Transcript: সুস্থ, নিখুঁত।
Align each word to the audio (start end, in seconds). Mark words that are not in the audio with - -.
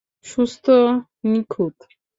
সুস্থ, 0.25 0.65
নিখুঁত। 1.23 1.75